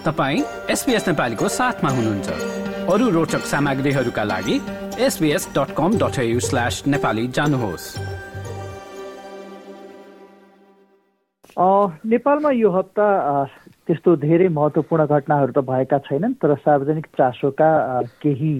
तपाईँ 0.00 0.42
एसपिएस 0.72 1.06
नेपालीको 1.08 1.48
साथमा 1.50 1.90
हुनुहुन्छ। 1.90 2.28
अरू 2.88 3.08
रोचक 3.10 3.42
सामग्रीहरूका 3.46 4.24
लागि 4.24 4.56
एसबिएस 5.06 5.48
डट 5.56 5.70
कम 5.76 5.98
डट 6.00 6.16
नेपालमा 12.06 12.50
यो 12.50 12.70
हप्ता 12.70 13.06
त्यस्तो 13.86 14.16
धेरै 14.16 14.48
महत्त्वपूर्ण 14.48 15.06
घटनाहरू 15.06 15.52
त 15.52 15.64
भएका 15.68 15.98
छैनन् 16.08 16.40
तर 16.40 16.54
सार्वजनिक 16.64 17.06
चासोका 17.18 17.70
केही 18.24 18.56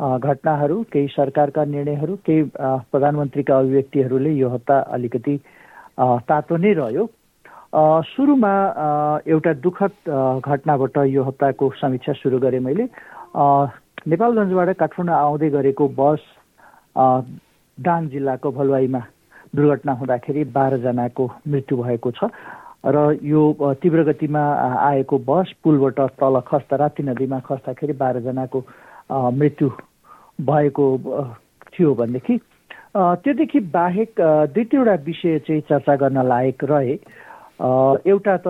घटनाहरू 0.00 0.82
केही 0.92 1.06
सरकारका 1.12 1.64
निर्णयहरू 1.68 2.16
केही 2.26 2.42
प्रधानमन्त्रीका 2.56 3.58
अभिव्यक्तिहरूले 3.58 4.32
यो 4.40 4.48
हप्ता 4.48 4.78
अलिकति 4.96 5.36
तातो 6.00 6.56
नै 6.56 6.72
रह्यो। 6.80 7.04
सुरुमा 7.72 8.52
एउटा 9.26 9.52
दुःखद 9.64 9.92
घटनाबाट 10.44 10.96
यो 11.08 11.22
हप्ताको 11.24 11.70
समीक्षा 11.80 12.12
सुरु 12.12 12.38
गरेँ 12.38 12.60
मैले। 12.60 12.84
नेपालगञ्जबाट 14.08 14.76
काठमाडौँ 14.76 15.16
आउँदै 15.16 15.48
गरेको 15.50 15.88
बस 15.96 16.20
दाङ 17.78 18.08
जिल्लाको 18.12 18.50
भलवाईमा 18.52 19.00
दुर्घटना 19.56 19.92
हुँदाखेरि 19.92 20.44
बाह्रजनाको 20.52 21.24
मृत्यु 21.48 21.76
भएको 21.82 22.10
छ 22.12 22.28
र 22.84 23.16
यो 23.24 23.42
तीव्र 23.80 24.02
गतिमा 24.04 24.42
आएको 24.82 25.18
बस 25.24 25.52
पुलबाट 25.64 26.00
तल 26.20 26.40
खस्दा 26.46 26.76
राति 26.76 27.02
नदीमा 27.02 27.38
खस्दाखेरि 27.48 27.92
बाह्रजनाको 27.96 28.64
मृत्यु 29.32 29.68
भएको 30.44 30.86
थियो 31.72 31.94
भनेदेखि 31.94 32.38
त्योदेखि 32.96 33.60
बाहेक 33.72 34.20
दुई 34.20 34.64
तिनवटा 34.64 34.94
विषय 35.08 35.38
चाहिँ 35.46 35.60
चर्चा 35.68 35.96
गर्न 35.96 36.26
लायक 36.28 36.64
रहे। 36.64 36.96
एउटा 37.62 38.36
त 38.44 38.46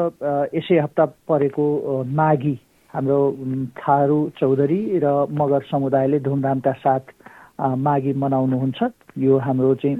यसै 0.55 0.79
हप्ता 0.79 1.05
परेको 1.29 1.65
माघी 2.19 2.55
हाम्रो 2.95 3.19
थारू 3.77 4.19
चौधरी 4.39 4.81
र 5.05 5.07
मगर 5.41 5.63
समुदायले 5.71 6.19
धुमधामका 6.21 6.73
साथ 6.85 7.05
माघी 7.61 8.13
मनाउनुहुन्छ। 8.23 8.81
यो 9.25 9.39
हाम्रो 9.39 9.75
चाहिँ 9.83 9.97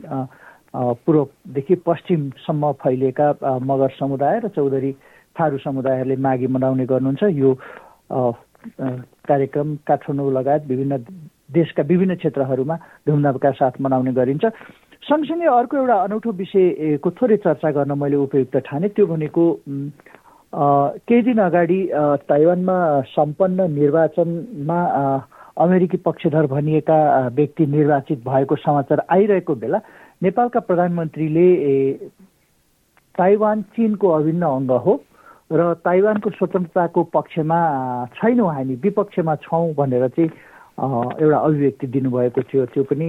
पूर्वदेखि 1.05 1.75
पश्चिमसम्म 1.87 2.73
फैलिएका 2.83 3.29
मगर 3.61 3.91
समुदाय 3.99 4.41
र 4.45 4.49
चौधरी 4.57 4.93
थारू 5.37 5.59
समुदायहरूले 5.67 6.17
माघी 6.17 6.47
मनाउने 6.49 6.87
गर्नुहुन्छ। 6.87 7.23
यो 7.37 7.51
कार्यक्रम 9.29 9.69
काठमाडौँ 9.89 10.33
लगायत 10.33 10.63
विभिन्न 10.69 10.97
देशका 11.53 11.83
विभिन्न 11.85 12.15
क्षेत्रहरूमा 12.17 12.77
धुमधामका 13.09 13.51
साथ 13.61 13.81
मनाउने 13.81 14.13
गरिन्छ। 14.13 14.45
सँगसँगै 15.03 15.47
अर्को 15.49 15.77
एउटा 15.77 15.95
अनौठो 16.05 16.31
विषयको 16.33 17.11
थोरै 17.13 17.37
चर्चा 17.39 17.71
गर्न 17.73 17.93
मैले 17.97 18.17
उपयुक्त 18.23 18.57
ठाने 18.63 18.89
त्यो 18.91 19.07
भनेको 19.09 19.45
केही 21.03 21.23
दिन 21.25 21.39
अगाडि 21.41 21.79
ताइवानमा 22.25 22.77
सम्पन्न 23.11 23.67
निर्वाचनमा 23.73 24.79
अमेरिकी 25.59 25.97
पक्षधर 26.01 26.47
भनिएका 26.49 26.99
व्यक्ति 27.35 27.67
निर्वाचित 27.69 28.19
भएको 28.23 28.57
समाचार 28.59 29.03
आइरहेको 29.11 29.55
बेला 29.57 29.79
नेपालका 30.23 30.61
प्रधानमन्त्रीले 30.63 31.49
ताइवान 33.15 33.63
चिनको 33.75 34.09
अभिन्न 34.13 34.43
अङ्ग 34.53 34.71
हो 34.81 34.95
र 35.51 35.73
ताइवानको 35.83 36.31
स्वतन्त्रताको 36.33 37.03
पक्षमा 37.11 37.61
छैनौँ 38.15 38.55
हामी 38.55 38.75
विपक्षमा 38.81 39.35
छौँ 39.43 39.67
भनेर 39.75 40.09
चाहिँ 40.11 40.31
एउटा 40.81 41.39
अभिव्यक्ति 41.39 41.87
दिनुभएको 41.87 42.43
थियो। 42.43 42.65
त्यो 42.73 42.83
पनि 42.89 43.09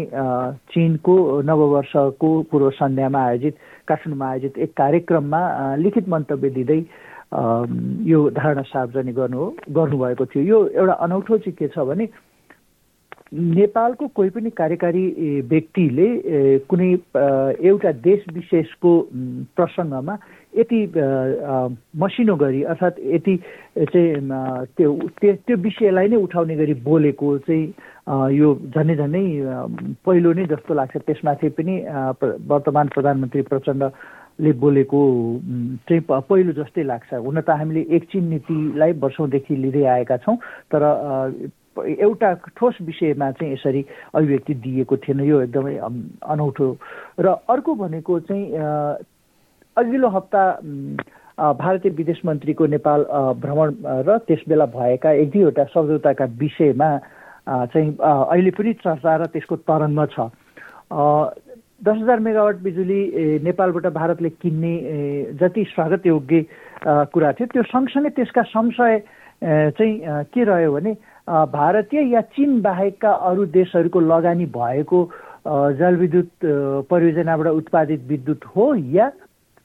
चिनको 0.73 1.15
नववर्षको 1.47 2.29
पूर्व 2.51 2.69
सन्ध्यामा 2.79 3.19
आयोजित 3.25 3.55
काठमाडौँमा 3.87 4.27
आयोजित 4.29 4.57
एक 4.57 4.71
कार्यक्रममा 4.77 5.41
लिखित 5.79 6.09
मन्तव्य 6.09 6.49
दिँदै 6.49 6.79
यो 8.11 8.19
धारणा 8.29 8.61
सार्वजनिक 8.61 9.15
गर्नु 9.15 9.43
गर्नुभएको 9.71 10.25
थियो। 10.25 10.43
यो 10.43 10.59
एउटा 10.75 10.93
अनौठो 10.93 11.37
चाहिँ 11.37 11.55
के 11.57 11.67
छ 11.71 11.87
भने 11.87 12.05
नेपालको 13.33 14.07
कोही 14.15 14.29
पनि 14.29 14.49
कार्यकारी 14.57 15.03
व्यक्तिले 15.49 16.07
कुनै 16.69 16.89
एउटा 17.65 17.91
देश 18.05 18.25
विशेषको 18.33 18.91
प्रसङ्गमा 19.57 20.17
यति 20.57 20.79
मसिनो 21.97 22.35
गरी 22.35 22.61
अर्थात् 22.73 22.99
यति 23.13 23.35
चाहिँ 23.89 24.21
त्यो 24.77 24.91
त्यो 25.17 25.57
विषयलाई 25.65 26.07
नै 26.07 26.17
उठाउने 26.17 26.55
गरी 26.55 26.73
बोलेको 26.85 27.37
चाहिँ 27.49 27.65
यो 28.37 28.53
झन्डै 28.69 28.95
झन्डै 28.95 29.25
पहिलो 30.05 30.33
नै 30.33 30.45
जस्तो 30.53 30.73
लाग्छ। 30.73 30.97
त्यसमाथि 30.97 31.49
पनि 31.57 31.79
वर्तमान 32.53 32.87
प्रधानमन्त्री 32.93 33.41
प्रचण्डले 33.49 34.51
बोलेको 34.61 35.01
चाहिँ 35.89 36.03
पहिलो 36.29 36.53
जस्तै 36.61 36.83
लाग्छ। 36.85 37.13
हुन 37.25 37.41
त 37.41 37.49
हामीले 37.49 37.81
एकछिन 37.97 38.29
नीतिलाई 38.29 38.91
वर्षौँदेखि 39.01 39.55
लिँदै 39.57 39.83
आएका 39.97 40.17
छौँ 40.21 40.37
तर 40.69 40.81
एउटा 41.77 42.33
ठोस 42.57 42.77
विषयमा 42.81 43.31
चाहिँ 43.31 43.53
यसरी 43.53 43.85
अभिव्यक्ति 44.13 44.53
दिएको 44.53 44.97
थिएन। 44.97 45.19
यो 45.25 45.41
एकदमै 45.41 45.75
अनौठो 45.77 46.67
र 47.19 47.27
अर्को 47.49 47.75
भनेको 47.75 48.19
चाहिँ 48.29 48.45
अघिल्लो 49.77 50.09
हप्ता 50.09 50.43
भारतीय 51.57 51.91
विदेश 51.91 52.21
मन्त्रीको 52.25 52.65
नेपाल 52.77 53.05
भ्रमण 53.41 53.73
र 54.05 54.17
त्यसबेला 54.27 54.65
भएका 54.69 55.11
एक 55.11 55.29
दुईवटा 55.31 55.63
सम्झौताका 55.73 56.25
विषयमा 56.37 56.89
चाहिँ 57.73 57.89
अहिले 57.97 58.51
पनि 58.53 58.73
चर्चा 58.85 59.15
र 59.15 59.25
त्यसको 59.33 59.55
तरङ्ग 59.65 60.05
छ। 60.13 60.29
दस 61.83 61.97
हजार 61.99 62.19
मेगावाट 62.23 62.57
बिजुली 62.63 63.01
नेपालबाट 63.43 63.85
भारतले 63.93 64.29
किन्ने 64.29 64.73
जति 65.35 65.63
स्वागत 65.73 66.05
योग्य 66.05 66.45
कुरा 67.11 67.31
थियो 67.33 67.47
त्यो 67.51 67.63
सँगसँगै 67.67 68.09
त्यसका 68.15 68.41
संशय 68.53 68.99
चाहिँ 69.43 70.23
के 70.31 70.43
रह्यो 70.43 70.71
भने 70.71 70.93
भारतीय 71.27 72.11
या 72.13 72.21
चिन 72.35 72.61
बाहेकका 72.61 73.11
अरू 73.11 73.45
देशहरूको 73.45 73.99
लगानी 73.99 74.45
भएको 74.45 74.99
जलविद्युत 75.47 76.29
परियोजनाबाट 76.89 77.47
उत्पादित 77.47 78.01
विद्युत 78.07 78.45
हो 78.55 78.73
या 78.75 79.11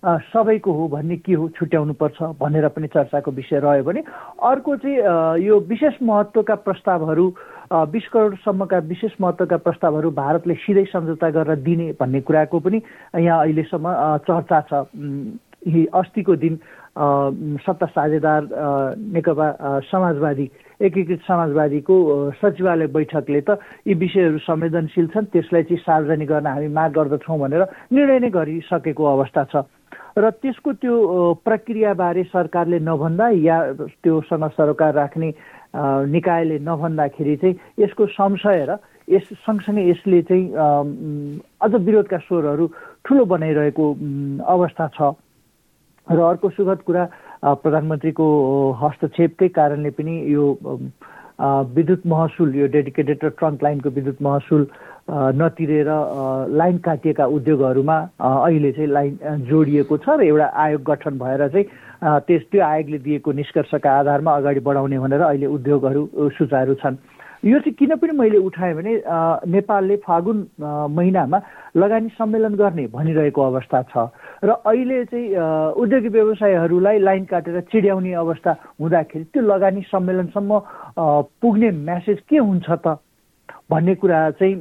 सबैको 0.02 0.72
हो 0.72 0.86
भन्ने 0.88 1.16
के 1.16 1.34
हो 1.34 1.48
छुट्याउनुपर्छ 1.48 2.22
भनेर 2.40 2.68
पनि 2.68 2.86
चर्चाको 2.86 3.30
विषय 3.30 3.58
रह्यो 3.58 3.84
भने 3.84 4.02
अर्को 4.42 4.76
चाहिँ 4.76 5.42
यो 5.42 5.58
विशेष 5.68 5.94
महत्त्वका 6.02 6.54
प्रस्तावहरू 6.54 7.26
बिस 7.72 8.08
करोडसम्मका 8.08 8.78
विशेष 8.78 9.12
महत्त्वका 9.20 9.56
प्रस्तावहरू 9.56 10.10
भारतले 10.10 10.54
सिधै 10.54 10.84
सम्झौता 10.94 11.30
गरेर 11.30 11.58
दिने 11.66 11.92
भन्ने 12.00 12.20
कुराको 12.20 12.58
पनि 12.60 12.82
यहाँ 13.18 13.42
अहिलेसम्म 13.42 13.94
चर्चा 14.30 14.60
छ। 14.70 14.86
अस्तिको 15.66 16.36
दिन 16.36 16.58
सत्ता 16.98 17.86
साझेदार 17.86 18.42
नेकपा 19.14 19.46
समाजवादी 19.90 20.46
एकीकृत 20.82 21.20
समाजवादीको 21.26 21.94
सचिवालय 22.42 22.86
बैठकले 22.90 23.40
त 23.40 23.58
यी 23.86 23.94
विषयहरू 23.94 24.38
संवेदनशील 24.42 25.06
छन् 25.14 25.30
त्यसलाई 25.32 25.62
चाहिँ 25.62 25.82
सार्वजनिक 25.82 26.28
गर्न 26.28 26.46
हामी 26.46 26.68
माग 26.74 26.90
गर्दछौँ 26.98 27.38
भनेर 27.38 27.62
निर्णय 27.94 28.18
नै 28.18 28.30
गरिसकेको 28.34 29.04
अवस्था 29.04 29.44
छ। 29.52 29.62
र 30.18 30.30
त्यसको 30.42 30.72
त्यो 30.82 30.94
प्रक्रियाबारे 31.46 32.22
सरकारले 32.34 32.78
नभन्दा 32.82 33.26
या 33.46 33.58
त्योसँग 34.02 34.44
सरोकार 34.58 34.94
राख्ने 34.94 35.28
निकायले 36.10 36.58
नभन्दाखेरि 36.58 37.36
चाहिँ 37.38 37.58
यसको 37.78 38.06
संशय 38.18 38.66
र 38.66 38.76
यस 39.08 39.28
सँगसँगै 39.46 39.82
यसले 39.88 40.22
चाहिँ 40.26 40.46
अझ 41.62 41.72
विरोधका 41.74 42.18
स्वरहरू 42.26 42.66
ठुलो 43.06 43.24
बनाइरहेको 43.24 43.86
अवस्था 44.42 44.86
छ। 44.98 45.14
र 46.10 46.20
अर्को 46.22 46.48
सुखद 46.50 46.80
कुरा 46.86 47.04
प्रधानमन्त्रीको 47.44 48.26
हस्तक्षेपकै 48.80 49.48
कारणले 49.50 49.90
पनि 49.90 50.14
यो 50.32 50.44
विद्युत 51.74 52.06
महसुल 52.06 52.54
यो 52.56 52.66
डेडिकेटेड 52.66 53.24
र 53.24 53.28
ट्रङ्क 53.38 53.62
लाइनको 53.62 53.90
विद्युत 53.90 54.22
महसुल 54.22 54.66
नतिरेर 55.36 55.90
लाइन 56.52 56.78
काटिएका 56.78 57.26
उद्योगहरूमा 57.36 57.98
अहिले 58.20 58.72
चाहिँ 58.72 58.88
लाइन 58.88 59.44
जोडिएको 59.46 59.96
छ 59.98 60.16
र 60.18 60.22
एउटा 60.24 60.46
आयोग 60.64 60.82
गठन 60.82 61.18
भएर 61.18 61.46
चाहिँ 61.48 61.64
त्यस 62.26 62.42
त्यो 62.50 62.62
आयोगले 62.64 62.98
दिएको 62.98 63.32
निष्कर्षका 63.32 63.98
आधारमा 63.98 64.34
अगाडि 64.36 64.60
बढाउने 64.60 64.98
भनेर 64.98 65.22
अहिले 65.22 65.46
उद्योगहरू 65.48 66.02
सुचारू 66.36 66.74
छन्। 66.74 66.96
यो 67.44 67.58
चाहिँ 67.58 67.74
किन 67.78 67.94
पनि 68.02 68.12
मैले 68.18 68.38
उठाएँ 68.42 68.74
भने 68.74 68.92
नेपालले 69.46 69.96
फागुन 70.02 70.38
महिनामा 70.58 71.38
लगानी 71.76 72.08
सम्मेलन 72.18 72.54
गर्ने 72.58 72.86
भनिरहेको 72.90 73.42
अवस्था 73.42 73.82
छ। 73.94 74.10
र 74.42 74.50
अहिले 74.66 75.04
चाहिँ 75.06 75.26
उद्योगी 75.78 76.08
व्यवसायहरूलाई 76.08 76.98
लाइन 76.98 77.24
काटेर 77.30 77.60
चिड्याउने 77.70 78.12
अवस्था 78.12 78.52
हुँदाखेरि 78.80 79.24
त्यो 79.30 79.42
लगानी 79.42 79.82
सम्मेलनसम्म 79.86 80.50
पुग्ने 81.38 81.70
म्यासेज 81.70 82.18
के 82.26 82.38
हुन्छ 82.42 82.70
त? 82.70 82.98
भन्ने 83.70 83.94
कुरा 84.00 84.18
चाहिँ 84.40 84.54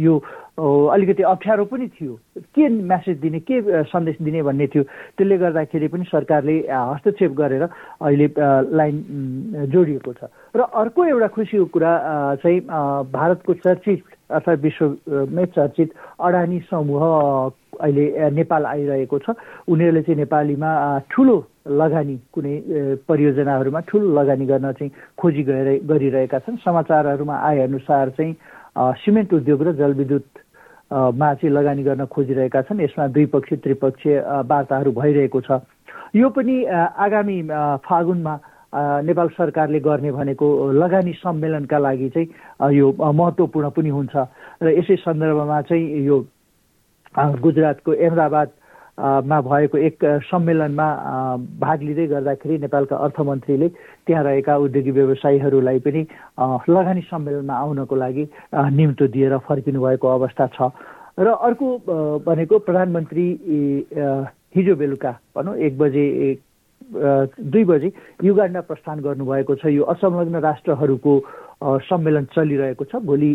यो 0.00 0.14
अलिकति 0.56 1.22
अप्ठ्यारो 1.22 1.64
पनि 1.68 1.86
थियो। 1.88 2.14
के 2.54 2.68
म्यासेज 2.68 3.16
दिने 3.20 3.40
के 3.44 3.82
सन्देश 3.92 4.16
दिने 4.22 4.42
भन्ने 4.42 4.66
थियो। 4.72 4.82
त्यसले 5.18 5.36
गर्दाखेरि 5.38 5.88
पनि 5.88 6.04
सरकारले 6.08 6.56
हस्तक्षेप 6.70 7.32
गरेर 7.32 7.62
अहिले 7.62 8.26
लाइन 8.72 8.96
जोडिएको 9.68 10.12
छ। 10.12 10.32
र 10.56 10.60
अर्को 10.60 11.04
एउटा 11.04 11.26
खुसीको 11.32 11.64
कुरा 11.72 11.92
चाहिँ 12.44 12.60
भारतको 13.08 13.52
चर्चित 13.64 14.02
अर्थात् 14.30 14.60
विश्वमै 14.60 15.44
चर्चित 15.56 15.88
अडानी 16.20 16.58
समूह 16.68 17.02
अहिले 17.80 18.30
नेपाल 18.36 18.64
आइरहेको 18.66 19.18
छ। 19.18 19.32
उनीहरूले 19.68 20.02
चाहिँ 20.02 20.18
नेपालीमा 20.18 20.70
ठुलो 21.08 21.36
लगानी 21.72 22.16
कुनै 22.32 22.54
परियोजनाहरूमा 23.08 23.80
ठुलो 23.88 24.06
लगानी 24.12 24.46
गर्न 24.46 24.72
चाहिँ 24.72 24.92
खोजी 25.16 25.42
गरिरहेका 25.88 26.38
छन्। 26.44 26.60
समाचारहरूमा 26.60 27.36
आएअनुसार 27.48 28.08
चाहिँ 28.16 28.36
सिमेन्ट 28.76 29.32
उद्योग 29.34 29.62
र 29.62 29.72
जलविद्युत 29.72 30.28
मा 31.16 31.28
चाहिँ 31.34 31.52
लगानी 31.52 31.82
गर्न 31.82 32.04
खोजिरहेका 32.12 32.60
छन्। 32.68 32.80
यसमा 32.80 33.06
द्विपक्षीय 33.08 33.58
त्रिपक्षीय 33.64 34.20
वार्ताहरू 34.44 34.90
भइरहेको 34.92 35.40
छ। 35.40 35.64
यो 36.12 36.28
पनि 36.28 36.56
आगामी 36.68 37.40
फागुनमा 37.88 38.34
नेपाल 38.72 39.28
सरकारले 39.36 39.80
गर्ने 39.80 40.10
भनेको 40.12 40.46
लगानी 40.72 41.12
सम्मेलनका 41.20 41.78
लागि 41.78 42.08
चाहिँ 42.08 42.72
यो 42.76 42.86
महत्त्वपूर्ण 42.92 43.70
पनि 43.70 43.90
हुन्छ। 43.90 44.14
र 44.62 44.66
यसै 44.78 44.96
सन्दर्भमा 45.04 45.60
चाहिँ 45.68 46.04
यो 46.04 46.16
गुजरातको 47.12 47.92
अहमदाबाद 47.92 48.48
मा 49.28 49.40
भएको 49.40 49.78
एक 49.78 49.96
सम्मेलनमा 50.28 50.88
भाग 51.60 51.82
लिँदै 51.82 52.06
गर्दाखेरि 52.06 52.58
नेपालका 52.58 52.96
अर्थमन्त्रीले 52.96 53.68
त्यहाँ 54.06 54.24
रहेका 54.24 54.56
उद्योगी 54.56 54.90
व्यवसायीहरूलाई 54.90 55.78
पनि 55.80 56.02
लगानी 56.68 57.00
सम्मेलनमा 57.08 57.54
आउनको 57.54 57.96
लागि 57.96 58.24
निम्तो 58.72 59.06
दिएर 59.08 59.36
फर्किनु 59.48 59.80
भएको 59.80 60.08
अवस्था 60.08 60.46
छ। 60.56 60.72
र 61.20 61.28
अर्को 61.28 61.66
भनेको 62.24 62.58
प्रधानमन्त्री 62.58 63.26
हिजो 64.56 64.74
बेलुका 64.76 65.12
भनौँ 65.36 65.56
एक 65.56 65.78
बजे 65.78 66.04
दुई 66.92 67.64
बजे 67.64 67.92
युगान्डा 68.24 68.60
प्रस्थान 68.68 69.00
गर्नुभएको 69.00 69.54
छ। 69.54 69.66
यो 69.66 69.82
असंलग्न 69.84 70.36
राष्ट्रहरूको 70.40 71.12
सम्मेलन 71.62 72.24
चलिरहेको 72.34 72.84
छ। 72.84 73.00
भोलि 73.06 73.30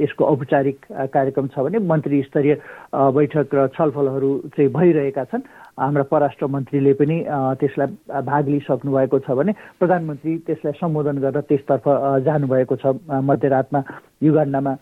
यसको 0.00 0.24
औपचारिक 0.24 0.76
कार्यक्रम 1.12 1.46
छ 1.52 1.58
भने 1.60 1.78
मन्त्री 1.78 2.22
स्तरीय 2.22 2.54
बैठक 2.94 3.54
र 3.54 3.66
छलफलहरू 3.76 4.30
चाहिँ 4.56 4.70
भइरहेका 4.72 5.24
छन्। 5.24 5.42
हाम्रा 5.76 6.02
परराष्ट्र 6.08 6.46
मन्त्रीले 6.46 6.92
पनि 6.96 7.16
त्यसलाई 7.60 8.22
भाग 8.24 8.48
लिइसक्नु 8.48 8.90
भएको 8.92 9.18
छ 9.20 9.30
भने 9.36 9.52
प्रधानमन्त्री 9.78 10.32
त्यसलाई 10.46 10.72
सम्बोधन 10.80 11.16
गरेर 11.20 11.40
त्यसतर्फ 11.46 11.84
जानुभएको 12.24 12.76
छ। 12.76 12.84
मध्यरातमा 13.12 13.80
युगान्डामा 14.22 14.72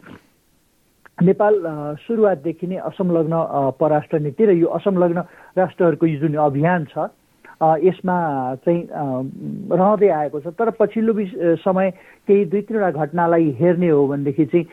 नेपाल 1.14 1.54
सुरुवातदेखि 2.06 2.66
नै 2.66 2.76
असंलग्न 2.90 3.34
परराष्ट्र 3.78 4.18
नीति 4.18 4.44
र 4.46 4.50
यो 4.54 4.66
असंलग्न 4.78 5.18
राष्ट्रहरूको 5.58 6.06
यो 6.06 6.18
जुन 6.20 6.34
अभियान 6.38 6.84
छ 6.90 7.10
यसमा 7.62 8.16
चाहिँ 8.64 8.82
रहँदै 9.72 10.08
आएको 10.08 10.40
छ। 10.40 10.46
तर 10.58 10.70
पछिल्लो 10.78 11.12
समय 11.62 11.90
केही 12.26 12.44
दुई 12.50 12.60
तिनवटा 12.66 12.90
घटनालाई 12.90 13.50
हेर्ने 13.60 13.88
हो 13.88 14.06
भनेदेखि 14.08 14.44
चाहिँ 14.44 14.66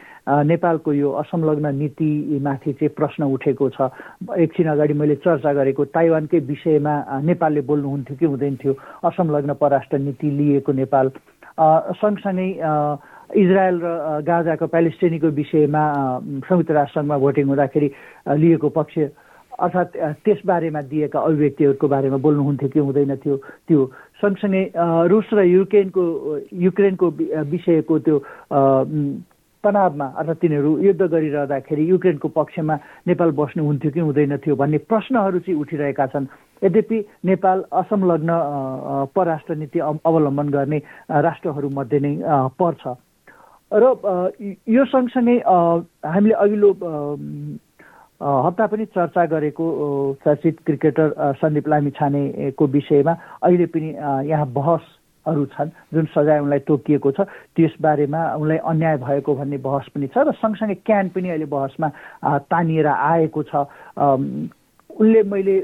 नेपालको 0.45 0.93
यो 0.93 1.11
असंलग्न 1.21 1.75
नीतिमाथि 1.75 2.73
चाहिँ 2.73 2.89
प्रश्न 2.97 3.23
उठेको 3.29 3.69
छ। 3.69 3.89
एकछिन 4.39 4.67
अगाडि 4.73 4.93
मैले 4.93 5.15
चर्चा 5.21 5.53
गरेको 5.53 5.85
ताइवानकै 5.93 6.39
विषयमा 6.49 6.93
नेपालले 7.21 7.61
बोल्नुहुन्थ्यो 7.69 8.17
कि 8.17 8.25
हुँदैन 8.25 8.55
थियो 8.63 8.73
असंलग्न 9.05 9.53
परराष्ट्र 9.61 9.97
नीति 9.97 10.29
लिएको 10.31 10.71
नेपाल। 10.71 11.11
सँगसँगै 12.01 12.49
इजरायल 13.31 13.75
र 13.79 13.87
गाजाको 14.27 14.67
प्यालेस्टिनीको 14.67 15.27
विषयमा 15.27 15.83
संयुक्त 16.47 16.71
राष्ट्रसङ्घमा 16.71 17.17
भोटिङ 17.17 17.45
हुँदाखेरि 17.47 17.89
लिएको 18.37 18.69
पक्ष 18.69 18.95
अर्थात् 19.61 19.97
त्यसबारेमा 20.25 20.81
दिएका 20.89 21.19
अभिव्यक्तिहरूको 21.19 21.87
बारेमा 21.87 22.17
बोल्नुहुन्थ्यो 22.17 22.69
कि 22.69 22.79
हुँदैन 22.79 23.15
थियो 23.21 23.35
त्यो 23.67 23.79
सँगसँगै 24.21 24.63
रुस 25.07 25.29
र 25.33 25.39
युक्रेनको 25.45 26.03
युक्रेनको 26.65 27.07
विषयको 27.51 27.99
त्यो 28.05 28.17
तनावमा 29.63 30.05
अर्थात् 30.17 30.41
तिनीहरू 30.41 30.71
युद्ध 30.81 31.01
गरिरहँदाखेरि 31.01 31.83
युक्रेनको 31.89 32.27
पक्षमा 32.33 32.75
नेपाल 33.07 33.29
बस्नुहुन्थ्यो 33.37 33.91
कि 33.91 33.99
हुँदैन 33.99 34.37
थियो 34.41 34.55
भन्ने 34.57 34.77
प्रश्नहरू 34.89 35.39
चाहिँ 35.45 35.59
उठिरहेका 35.61 36.05
छन्। 36.13 36.25
यद्यपि 36.61 36.97
नेपाल 37.25 37.57
असंलग्न 37.69 38.31
परराष्ट्र 39.13 39.55
नीति 39.61 39.79
अवलम्बन 39.79 40.49
गर्ने 40.49 40.77
राष्ट्रहरूमध्ये 41.21 41.99
नै 42.01 42.13
पर्छ। 42.57 42.83
र 43.71 43.83
यो 44.67 44.83
सँगसँगै 44.85 45.37
हामीले 45.45 46.35
अघिल्लो 46.35 46.69
हप्ता 48.21 48.65
पनि 48.67 48.85
चर्चा 48.85 49.25
गरेको 49.25 49.65
चर्चित 50.21 50.57
क्रिकेटर 50.65 51.13
सन्दीप 51.41 51.67
लामिछानेको 51.67 52.67
विषयमा 52.67 53.13
अहिले 53.41 53.65
पनि 53.73 53.89
यहाँ 54.29 54.45
बहसहरू 54.53 55.45
छन् 55.57 55.69
जुन 55.93 56.05
सजाय 56.13 56.39
उनलाई 56.39 56.59
तोकिएको 56.69 57.11
छ 57.11 57.25
त्यसबारेमा 57.57 58.21
उनलाई 58.37 58.57
अन्याय 58.61 58.97
भएको 59.01 59.35
भन्ने 59.35 59.57
बहस 59.65 59.89
पनि 59.95 60.07
छ 60.13 60.17
र 60.21 60.31
सँगसँगै 60.37 60.75
क्यान 60.85 61.09
पनि 61.17 61.29
अहिले 61.29 61.45
बहसमा 61.49 61.89
तानिएर 62.45 62.87
आएको 62.87 63.43
छ। 63.43 63.65
उनले 64.91 65.21
मैले 65.23 65.55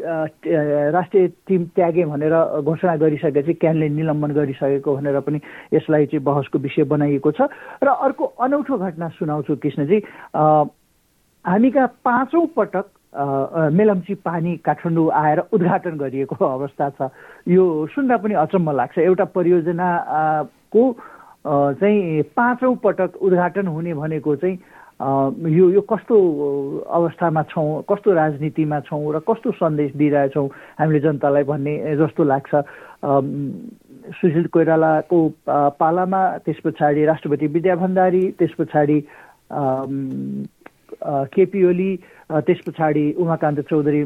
राष्ट्रिय 0.98 1.28
टिम 1.48 1.64
त्यागेँ 1.76 2.06
भनेर 2.10 2.34
घोषणा 2.64 2.96
गरिसकेपछि 2.96 3.54
क्यानले 3.54 3.90
निलम्बन 3.92 4.32
गरिसकेको 4.34 4.96
भनेर 4.98 5.20
पनि 5.20 5.40
यसलाई 5.74 6.06
चाहिँ 6.10 6.24
बहसको 6.26 6.58
विषय 6.58 6.84
बनाइएको 6.90 7.32
छ। 7.38 7.52
र 7.84 7.88
अर्को 8.02 8.26
अनौठो 8.40 8.78
घटना 8.78 9.08
सुनाउँछु 9.14 9.56
कृष्णजी। 9.62 10.02
हामी 11.48 11.70
कहाँ 11.72 11.88
पाँचौँ 12.04 12.46
पटक 12.56 12.86
मेलम्ची 13.72 14.14
पानी 14.20 14.56
काठमाडौँ 14.68 15.10
आएर 15.16 15.40
उद्घाटन 15.56 15.96
गरिएको 15.98 16.36
अवस्था 16.36 16.90
छ। 17.00 17.08
यो 17.48 17.64
सुन्दा 17.96 18.18
पनि 18.20 18.34
अचम्म 18.36 18.72
लाग्छ। 18.76 18.98
एउटा 19.00 19.26
परियोजनाको 19.32 20.84
चाहिँ 21.80 22.22
पाँचौँ 22.36 22.76
पटक 22.84 23.16
उद्घाटन 23.24 23.68
हुने 23.68 23.94
भनेको 23.96 24.36
चाहिँ 24.36 24.58
यो 25.56 25.70
यो 25.72 25.82
कस्तो 25.88 26.16
अवस्थामा 26.84 27.44
छौँ 27.48 27.84
कस्तो 27.88 28.14
राजनीतिमा 28.14 28.80
छौँ 28.92 29.14
र 29.16 29.20
कस्तो 29.24 29.52
सन्देश 29.56 29.96
दिइरहेछौँ 29.96 30.48
हामीले 30.80 31.00
जनतालाई 31.00 31.44
भन्ने 31.48 31.96
जस्तो 31.96 32.24
लाग्छ। 32.24 32.52
सुशील 34.20 34.46
कोइरालाको 34.52 35.18
पालामा 35.80 36.22
त्यस 36.44 36.60
पछाडि 36.66 37.06
राष्ट्रपति 37.06 37.48
विद्या 37.56 37.76
भण्डारी 37.76 38.24
त्यस 38.36 38.52
पछाडि 38.60 39.00
केपी 41.04 41.64
ओली 41.68 41.92
त्यस 42.32 42.60
पछाडि 42.68 43.06
उमाकान्त 43.22 43.60
चौधरी 43.70 44.02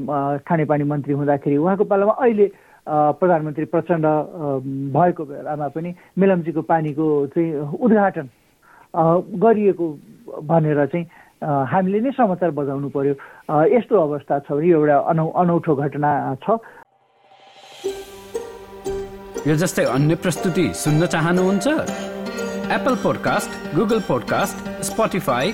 खानेपानी 0.48 0.84
मन्त्री 0.92 1.14
हुँदाखेरि 1.14 1.58
उहाँको 1.58 1.84
पालामा 1.86 2.14
अहिले 2.20 2.48
प्रधानमन्त्री 2.88 3.66
प्रचण्ड 3.72 4.06
भएको 4.94 5.24
बेलामा 5.26 5.68
पनि 5.76 5.90
मेलम्चीको 6.18 6.62
पानीको 6.62 7.06
चाहिँ 7.34 7.52
उद्घाटन 7.80 8.28
गरिएको 9.44 9.86
भनेर 10.50 10.86
चाहिँ 10.86 11.06
हामीले 11.42 12.00
नै 12.00 12.12
समाचार 12.18 12.52
बजाउनु 12.52 12.90
पर्यो। 12.94 13.14
यस्तो 13.74 13.96
अवस्था 13.98 14.40
छ 14.46 14.52
भने 14.52 14.70
एउटा 14.70 14.98
अनौ 15.10 15.28
अनौठो 15.42 15.76
घटना 15.76 16.12
छ। 16.44 16.58
यो 19.48 19.56
जस्तै 19.58 19.86
अन्य 19.90 20.16
प्रस्तुति 20.22 20.66
सुन्न 20.84 21.06
चाहनुहुन्छ? 21.14 21.68
Apple 22.78 22.96
podcast 23.04 23.76
Google 23.76 24.00
podcast 24.08 24.58
Spotify 24.90 25.54